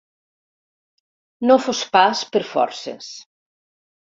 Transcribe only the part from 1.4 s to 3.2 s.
No fos pas per forces.